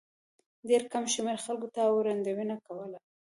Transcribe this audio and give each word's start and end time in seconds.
ډېر 0.69 0.83
کم 0.93 1.03
شمېر 1.13 1.37
خلکو 1.45 1.67
دا 1.75 1.85
وړاندوینه 1.91 2.55
کوله. 2.65 2.99